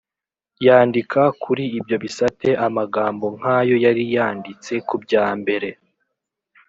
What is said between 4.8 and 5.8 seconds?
ku bya mbere,